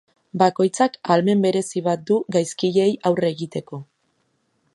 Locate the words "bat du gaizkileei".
1.89-2.91